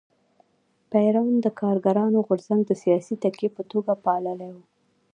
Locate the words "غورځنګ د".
2.27-2.71